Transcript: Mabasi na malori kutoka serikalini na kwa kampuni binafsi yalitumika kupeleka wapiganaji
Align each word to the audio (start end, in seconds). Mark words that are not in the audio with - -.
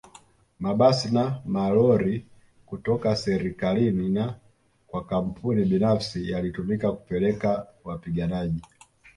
Mabasi 0.59 1.09
na 1.13 1.41
malori 1.45 2.25
kutoka 2.65 3.15
serikalini 3.15 4.09
na 4.09 4.35
kwa 4.87 5.05
kampuni 5.05 5.65
binafsi 5.65 6.29
yalitumika 6.31 6.91
kupeleka 6.91 7.67
wapiganaji 7.83 8.61